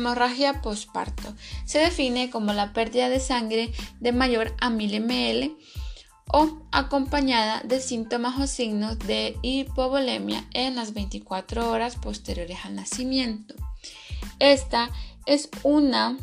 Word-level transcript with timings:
hemorragia 0.00 0.62
postparto 0.62 1.34
se 1.64 1.78
define 1.78 2.30
como 2.30 2.52
la 2.52 2.72
pérdida 2.72 3.08
de 3.08 3.20
sangre 3.20 3.72
de 4.00 4.12
mayor 4.12 4.54
a 4.60 4.70
1000 4.70 5.00
ml 5.00 5.56
o 6.32 6.62
acompañada 6.72 7.60
de 7.64 7.80
síntomas 7.80 8.38
o 8.38 8.46
signos 8.46 8.98
de 9.00 9.36
hipovolemia 9.42 10.44
en 10.54 10.76
las 10.76 10.94
24 10.94 11.70
horas 11.70 11.96
posteriores 11.96 12.58
al 12.64 12.76
nacimiento. 12.76 13.54
Esta 14.38 14.90
es 15.26 15.48
una 15.64 16.16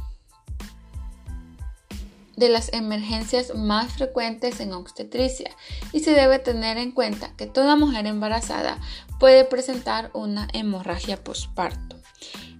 de 2.35 2.49
las 2.49 2.71
emergencias 2.71 3.53
más 3.55 3.93
frecuentes 3.93 4.59
en 4.59 4.71
obstetricia 4.73 5.51
y 5.91 5.99
se 6.01 6.11
debe 6.11 6.39
tener 6.39 6.77
en 6.77 6.91
cuenta 6.91 7.35
que 7.35 7.47
toda 7.47 7.75
mujer 7.75 8.05
embarazada 8.05 8.79
puede 9.19 9.43
presentar 9.43 10.11
una 10.13 10.47
hemorragia 10.53 11.23
postparto. 11.23 11.96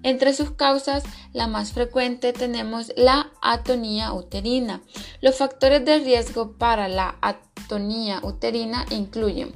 Entre 0.08 0.34
sus 0.34 0.52
causas, 0.52 1.04
la 1.34 1.48
más 1.48 1.74
frecuente 1.74 2.32
tenemos 2.32 2.94
la 2.96 3.30
atonía 3.42 4.14
uterina. 4.14 4.82
Los 5.20 5.36
factores 5.36 5.84
de 5.84 6.00
riesgo 6.00 6.54
para 6.54 6.88
la 6.88 7.18
atonía 7.20 8.22
uterina 8.24 8.86
incluyen 8.90 9.52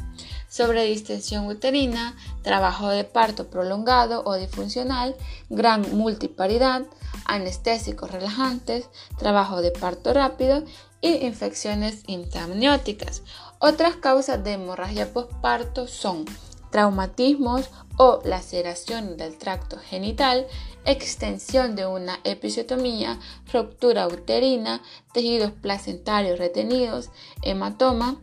sobredistensión 0.50 1.48
uterina, 1.48 2.18
trabajo 2.42 2.90
de 2.90 3.06
parto 3.06 3.50
prolongado 3.50 4.24
o 4.26 4.36
disfuncional, 4.36 5.16
gran 5.50 5.96
multiparidad, 5.96 6.82
anestésicos 7.24 8.12
relajantes, 8.12 8.90
trabajo 9.18 9.62
de 9.62 9.72
parto 9.72 10.14
rápido 10.14 10.66
y 11.00 11.26
infecciones 11.26 12.04
intraamnióticas. 12.08 13.24
Otras 13.60 13.96
causas 13.96 14.44
de 14.44 14.52
hemorragia 14.52 15.14
postparto 15.14 15.88
son 15.88 16.26
traumatismos 16.72 17.70
o 17.98 18.20
laceración 18.26 19.18
del 19.18 19.38
tracto 19.38 19.78
genital, 19.78 20.48
extensión 20.86 21.76
de 21.76 21.86
una 21.86 22.20
episiotomía, 22.24 23.20
ruptura 23.52 24.08
uterina, 24.08 24.82
tejidos 25.14 25.52
placentarios 25.52 26.40
retenidos, 26.40 27.12
hematoma, 27.44 28.20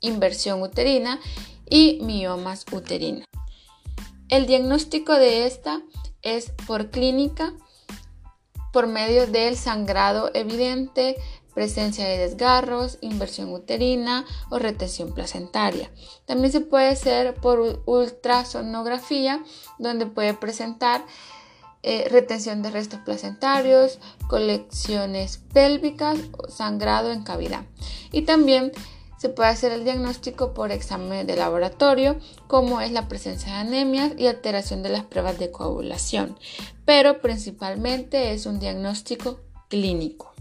inversión 0.00 0.62
uterina 0.62 1.20
y 1.68 2.00
miomas 2.02 2.66
uterinas. 2.72 3.26
El 4.28 4.46
diagnóstico 4.46 5.14
de 5.14 5.46
esta 5.46 5.80
es 6.22 6.50
por 6.66 6.90
clínica, 6.90 7.54
por 8.72 8.88
medio 8.88 9.26
del 9.26 9.56
sangrado 9.56 10.30
evidente, 10.34 11.16
presencia 11.56 12.06
de 12.06 12.18
desgarros, 12.18 12.98
inversión 13.00 13.50
uterina 13.50 14.26
o 14.50 14.58
retención 14.58 15.14
placentaria. 15.14 15.90
También 16.26 16.52
se 16.52 16.60
puede 16.60 16.88
hacer 16.88 17.32
por 17.32 17.82
ultrasonografía, 17.86 19.42
donde 19.78 20.04
puede 20.04 20.34
presentar 20.34 21.02
eh, 21.82 22.08
retención 22.10 22.60
de 22.60 22.70
restos 22.70 23.00
placentarios, 23.06 24.00
colecciones 24.28 25.40
pélvicas 25.54 26.18
o 26.36 26.50
sangrado 26.50 27.10
en 27.10 27.22
cavidad. 27.22 27.64
Y 28.12 28.22
también 28.22 28.72
se 29.16 29.30
puede 29.30 29.48
hacer 29.48 29.72
el 29.72 29.84
diagnóstico 29.84 30.52
por 30.52 30.72
examen 30.72 31.26
de 31.26 31.36
laboratorio, 31.36 32.18
como 32.48 32.82
es 32.82 32.92
la 32.92 33.08
presencia 33.08 33.54
de 33.54 33.60
anemias 33.60 34.12
y 34.18 34.26
alteración 34.26 34.82
de 34.82 34.90
las 34.90 35.04
pruebas 35.04 35.38
de 35.38 35.50
coagulación, 35.50 36.38
pero 36.84 37.22
principalmente 37.22 38.34
es 38.34 38.44
un 38.44 38.60
diagnóstico 38.60 39.40
clínico. 39.70 40.35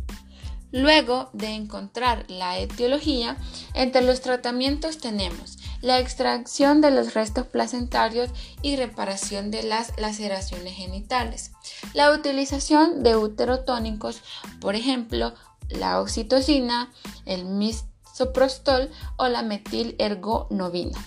Luego 0.76 1.30
de 1.32 1.54
encontrar 1.54 2.26
la 2.28 2.60
etiología, 2.60 3.38
entre 3.74 4.02
los 4.02 4.20
tratamientos 4.20 4.98
tenemos 4.98 5.58
la 5.80 6.00
extracción 6.00 6.82
de 6.82 6.92
los 6.92 7.14
restos 7.14 7.48
placentarios 7.48 8.30
y 8.62 8.76
reparación 8.76 9.52
de 9.52 9.64
las 9.64 9.98
laceraciones 9.98 10.76
genitales. 10.76 11.54
La 11.94 12.12
utilización 12.12 13.04
de 13.04 13.16
uterotónicos, 13.16 14.22
por 14.60 14.76
ejemplo, 14.76 15.34
la 15.70 16.02
oxitocina, 16.02 16.92
el 17.26 17.46
misoprostol 17.46 18.92
o 19.16 19.30
la 19.30 19.44
metilergonovina. 19.44 21.00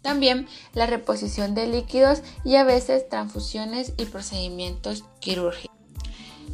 También 0.00 0.48
la 0.72 0.86
reposición 0.86 1.54
de 1.54 1.66
líquidos 1.66 2.22
y 2.42 2.56
a 2.56 2.64
veces 2.64 3.06
transfusiones 3.06 3.92
y 3.98 4.06
procedimientos 4.06 5.04
quirúrgicos. 5.20 5.75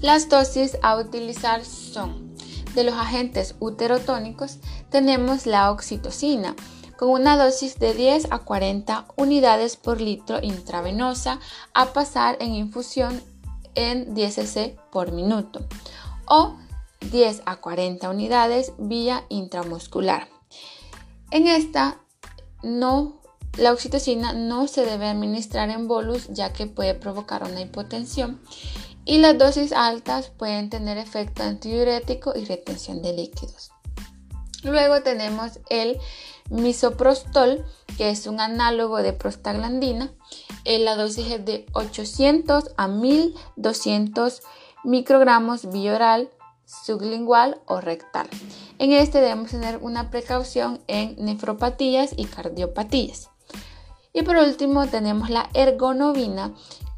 Las 0.03 0.29
dosis 0.29 0.77
a 0.83 0.97
utilizar 0.97 1.65
son 1.65 2.35
de 2.75 2.83
los 2.83 2.95
agentes 2.95 3.55
uterotónicos 3.61 4.59
tenemos 4.91 5.47
la 5.47 5.71
oxitocina 5.71 6.57
con 6.99 7.11
una 7.11 7.37
dosis 7.37 7.79
de 7.79 7.95
10 7.95 8.33
a 8.33 8.41
40 8.41 9.07
unidades 9.17 9.77
por 9.77 10.01
litro 10.01 10.41
intravenosa 10.43 11.39
a 11.73 11.93
pasar 11.93 12.37
en 12.41 12.53
infusión 12.53 13.23
en 13.77 14.13
10 14.13 14.35
cc 14.35 14.77
por 14.91 15.13
minuto 15.13 15.61
o 16.27 16.57
10 17.13 17.43
a 17.47 17.57
40 17.57 18.11
unidades 18.11 18.73
vía 18.79 19.25
intramuscular. 19.29 20.27
En 21.31 21.47
esta 21.47 22.01
no 22.65 23.21
la 23.57 23.73
oxitocina 23.73 24.33
no 24.33 24.67
se 24.67 24.85
debe 24.85 25.07
administrar 25.07 25.71
en 25.71 25.87
bolus 25.87 26.29
ya 26.31 26.53
que 26.53 26.67
puede 26.67 26.95
provocar 26.95 27.45
una 27.45 27.61
hipotensión 27.61 28.41
y 29.05 29.19
las 29.19 29.37
dosis 29.39 29.73
altas 29.73 30.31
pueden 30.31 30.71
tener 30.71 30.99
efecto 30.99 31.43
antidiurético 31.43 32.33
y 32.37 32.45
retención 32.45 33.03
de 33.03 33.13
líquidos. 33.13 33.73
Luego 34.63 35.03
tenemos 35.03 35.59
el 35.71 35.99
misoprostol, 36.51 37.65
que 37.97 38.11
es 38.11 38.27
un 38.27 38.41
análogo 38.41 38.99
de 38.99 39.13
prostaglandina. 39.13 40.13
La 40.65 40.95
dosis 40.95 41.31
es 41.33 41.45
de 41.45 41.67
800 41.73 42.71
a 42.77 42.87
1200 42.87 44.43
microgramos 44.85 45.71
bioral, 45.71 46.31
sublingual 46.65 47.61
o 47.67 47.81
rectal. 47.81 48.29
En 48.79 48.93
este 48.93 49.21
debemos 49.21 49.51
tener 49.51 49.79
una 49.79 50.11
precaución 50.11 50.81
en 50.87 51.17
nefropatías 51.19 52.13
y 52.17 52.25
cardiopatías. 52.25 53.31
Y 54.13 54.23
por 54.23 54.37
último 54.37 54.87
tenemos 54.87 55.31
la 55.31 55.49
ergonovina, 55.55 56.53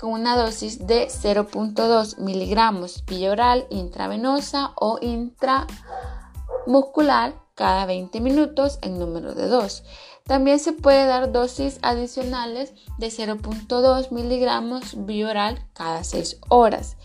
con 0.05 0.13
una 0.13 0.37
dosis 0.37 0.87
de 0.87 1.07
0.2 1.07 2.19
miligramos 2.19 3.07
vía 3.07 3.33
oral, 3.33 3.67
intravenosa 3.71 4.73
o 4.75 4.99
intramuscular 5.01 7.33
cada 7.55 7.87
20 7.87 8.21
minutos 8.21 8.79
en 8.83 8.99
número 8.99 9.33
de 9.33 9.49
2. 9.49 9.83
También 10.25 10.59
se 10.59 10.75
puede 10.75 11.07
dar 11.07 11.33
dosis 11.33 11.79
adicionales 11.81 12.75
de 12.99 13.07
0.2 13.07 14.11
miligramos 14.11 15.07
vía 15.07 15.31
oral 15.31 15.67
cada 15.73 16.05
6 16.05 16.41
horas. 16.51 16.99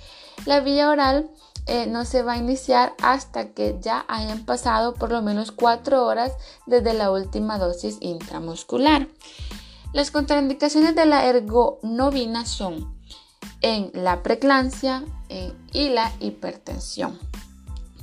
La 0.45 0.59
vía 0.59 0.89
oral 0.89 1.31
eh, 1.67 1.85
no 1.85 2.03
se 2.03 2.21
va 2.21 2.33
a 2.33 2.37
iniciar 2.37 2.95
hasta 3.01 3.53
que 3.53 3.77
ya 3.79 4.03
hayan 4.09 4.43
pasado 4.43 4.93
por 4.93 5.09
lo 5.09 5.21
menos 5.21 5.53
4 5.53 6.05
horas 6.05 6.33
desde 6.65 6.93
la 6.93 7.11
última 7.11 7.59
dosis 7.59 7.95
intramuscular. 8.01 9.07
Las 9.91 10.11
contraindicaciones 10.11 10.95
de 10.95 11.05
la 11.05 11.25
ergonovina 11.25 12.45
son 12.45 12.95
en 13.61 13.91
la 13.93 14.21
preclancia 14.23 15.03
y 15.73 15.89
la 15.89 16.11
hipertensión. 16.19 17.19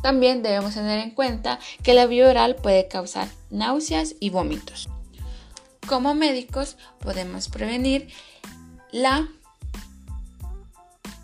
También 0.02 0.42
debemos 0.42 0.74
tener 0.74 1.00
en 1.00 1.12
cuenta 1.12 1.58
que 1.82 1.94
la 1.94 2.06
vía 2.06 2.28
oral 2.28 2.56
puede 2.56 2.88
causar 2.88 3.28
náuseas 3.50 4.14
y 4.20 4.30
vómitos. 4.30 4.88
Como 5.88 6.14
médicos 6.14 6.76
podemos 7.00 7.48
prevenir 7.48 8.08
la 8.92 9.28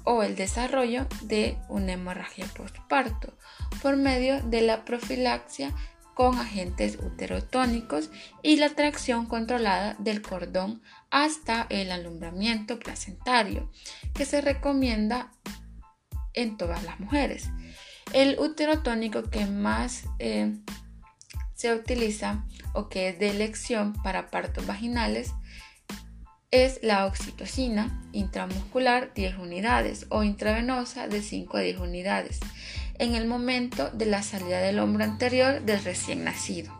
o 0.04 0.22
el 0.22 0.36
desarrollo 0.36 1.06
de 1.22 1.58
una 1.68 1.92
hemorragia 1.92 2.46
postparto 2.56 3.32
por 3.82 3.96
medio 3.96 4.42
de 4.42 4.62
la 4.62 4.84
profilaxia 4.84 5.72
con 6.14 6.38
agentes 6.38 6.98
uterotónicos 7.00 8.10
y 8.42 8.56
la 8.56 8.70
tracción 8.70 9.26
controlada 9.26 9.96
del 9.98 10.22
cordón 10.22 10.82
hasta 11.10 11.66
el 11.70 11.90
alumbramiento 11.90 12.78
placentario, 12.78 13.70
que 14.14 14.24
se 14.24 14.40
recomienda 14.40 15.32
en 16.34 16.56
todas 16.56 16.82
las 16.84 17.00
mujeres. 17.00 17.48
El 18.12 18.38
uterotónico 18.38 19.30
que 19.30 19.46
más 19.46 20.04
eh, 20.18 20.54
se 21.54 21.74
utiliza 21.74 22.44
o 22.74 22.88
que 22.88 23.08
es 23.08 23.18
de 23.18 23.30
elección 23.30 23.92
para 24.02 24.30
partos 24.30 24.66
vaginales 24.66 25.32
es 26.50 26.80
la 26.82 27.06
oxitocina 27.06 28.02
intramuscular 28.12 29.14
10 29.14 29.38
unidades 29.38 30.06
o 30.10 30.22
intravenosa 30.22 31.08
de 31.08 31.22
5 31.22 31.56
a 31.56 31.60
10 31.60 31.78
unidades 31.78 32.40
en 33.02 33.16
el 33.16 33.26
momento 33.26 33.90
de 33.90 34.06
la 34.06 34.22
salida 34.22 34.60
del 34.60 34.78
hombro 34.78 35.02
anterior 35.02 35.62
del 35.62 35.82
recién 35.82 36.22
nacido. 36.22 36.72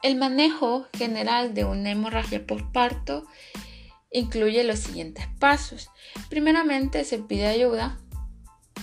El 0.00 0.14
manejo 0.14 0.86
general 0.96 1.54
de 1.54 1.64
una 1.64 1.90
hemorragia 1.90 2.46
postparto 2.46 3.26
incluye 4.12 4.62
los 4.62 4.78
siguientes 4.78 5.26
pasos. 5.40 5.90
Primeramente 6.28 7.04
se 7.04 7.18
pide 7.18 7.48
ayuda. 7.48 7.98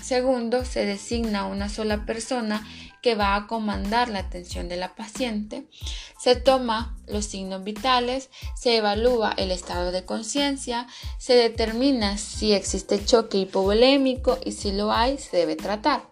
Segundo, 0.01 0.65
se 0.65 0.83
designa 0.85 1.45
una 1.45 1.69
sola 1.69 2.05
persona 2.05 2.67
que 3.01 3.15
va 3.15 3.35
a 3.35 3.47
comandar 3.47 4.09
la 4.09 4.19
atención 4.19 4.69
de 4.69 4.77
la 4.77 4.95
paciente. 4.95 5.67
Se 6.19 6.35
toma 6.35 6.97
los 7.07 7.25
signos 7.25 7.63
vitales, 7.63 8.29
se 8.55 8.77
evalúa 8.77 9.33
el 9.37 9.51
estado 9.51 9.91
de 9.91 10.05
conciencia, 10.05 10.87
se 11.17 11.33
determina 11.33 12.17
si 12.17 12.53
existe 12.53 13.03
choque 13.03 13.37
hipovolémico 13.37 14.37
y 14.43 14.51
si 14.51 14.71
lo 14.71 14.91
hay, 14.91 15.17
se 15.17 15.37
debe 15.37 15.55
tratar. 15.55 16.03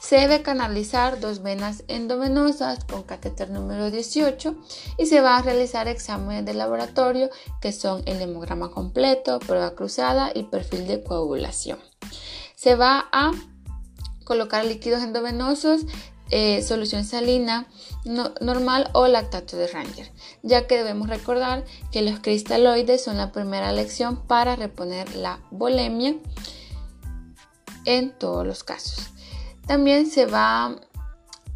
Se 0.00 0.16
debe 0.16 0.42
canalizar 0.42 1.18
dos 1.18 1.42
venas 1.42 1.82
endovenosas 1.88 2.84
con 2.84 3.02
catéter 3.02 3.50
número 3.50 3.90
18 3.90 4.54
y 4.96 5.06
se 5.06 5.20
va 5.20 5.36
a 5.36 5.42
realizar 5.42 5.88
exámenes 5.88 6.44
de 6.44 6.54
laboratorio 6.54 7.30
que 7.60 7.72
son 7.72 8.02
el 8.06 8.22
hemograma 8.22 8.70
completo, 8.70 9.40
prueba 9.40 9.74
cruzada 9.74 10.30
y 10.32 10.44
perfil 10.44 10.86
de 10.86 11.02
coagulación. 11.02 11.80
Se 12.54 12.76
va 12.76 13.08
a 13.10 13.32
colocar 14.24 14.64
líquidos 14.64 15.02
endovenosos 15.02 15.82
eh, 16.30 16.62
solución 16.62 17.04
salina 17.04 17.66
normal 18.04 18.90
o 18.92 19.06
lactato 19.06 19.56
de 19.56 19.66
Ranger, 19.66 20.10
ya 20.42 20.66
que 20.66 20.76
debemos 20.76 21.08
recordar 21.08 21.64
que 21.90 22.02
los 22.02 22.20
cristaloides 22.20 23.02
son 23.02 23.16
la 23.16 23.32
primera 23.32 23.70
elección 23.70 24.16
para 24.26 24.56
reponer 24.56 25.14
la 25.16 25.40
volemia 25.50 26.14
en 27.84 28.10
todos 28.10 28.46
los 28.46 28.64
casos. 28.64 29.10
También 29.66 30.10
se 30.10 30.26
va 30.26 30.76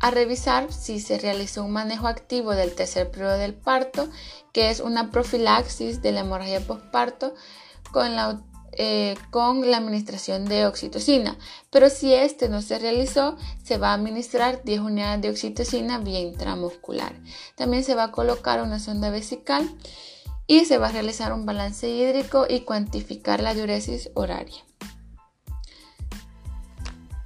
a 0.01 0.11
revisar 0.11 0.73
si 0.73 1.01
se 1.01 1.19
realizó 1.19 1.65
un 1.65 1.73
manejo 1.73 2.09
activo 2.09 2.53
del 2.53 2.75
tercer 2.75 3.11
periodo 3.11 3.39
del 3.39 3.55
parto, 3.55 4.09
que 4.53 4.71
es 4.71 4.81
una 4.81 5.11
profilaxis 5.11 6.03
de 6.03 6.13
la 6.13 6.21
hemorragia 6.21 6.61
postparto 6.61 7.35
con 7.93 8.17
la 8.17 8.43
eh, 8.73 9.17
con 9.31 9.71
la 9.71 9.77
administración 9.77 10.47
de 10.47 10.67
oxitocina, 10.67 11.37
pero 11.71 11.91
si 11.91 12.15
este 12.15 12.49
no 12.49 12.63
se 12.63 12.79
realizó, 12.79 13.37
se 13.63 13.79
va 13.79 13.91
a 13.91 13.95
administrar 13.95 14.63
10 14.65 14.81
unidades 14.81 15.23
de 15.23 15.31
oxitocina 15.31 15.99
vía 15.99 16.21
intramuscular. 16.21 17.15
También 17.55 17.85
se 17.85 17.95
va 17.95 18.05
a 18.05 18.13
colocar 18.13 18.63
una 18.63 18.79
sonda 18.79 19.11
vesical 19.11 19.69
y 20.47 20.65
se 20.65 20.79
va 20.79 20.89
a 20.89 20.93
realizar 20.93 21.33
un 21.33 21.47
balance 21.47 21.89
hídrico 21.89 22.47
y 22.49 22.61
cuantificar 22.61 23.43
la 23.43 23.55
diuresis 23.55 24.11
horaria. 24.15 24.63